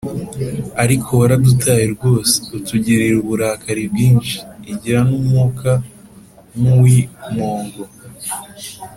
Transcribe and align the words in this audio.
Ariko 0.83 1.09
waradutaye 1.21 1.83
rwose, 1.93 2.35
Utugirira 2.57 3.15
uburakari 3.23 3.83
bwinshi. 3.91 4.37
Igira 4.71 4.99
n'umwuka 5.07 5.71
nk'uw'impongo! 6.57 7.81